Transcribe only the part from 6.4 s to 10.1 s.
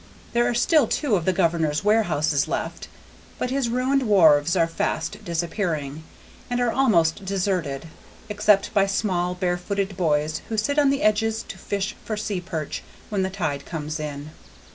and are almost deserted, except by small barefooted